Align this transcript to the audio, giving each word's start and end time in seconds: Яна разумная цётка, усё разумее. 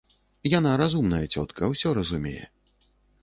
Яна 0.59 0.69
разумная 0.81 1.19
цётка, 1.33 1.69
усё 1.75 1.93
разумее. 1.99 2.45